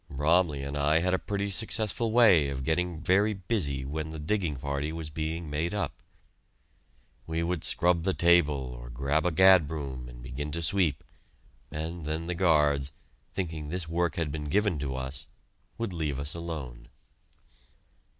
[0.09, 4.55] Bromley and I had a pretty successful way of getting very busy when the digging
[4.55, 5.93] party was being made up.
[7.27, 11.03] We would scrub the table or grab a gadbroom and begin to sweep,
[11.69, 12.91] and then the guards,
[13.31, 15.27] thinking this work had been given to us,
[15.77, 16.89] would leave us alone!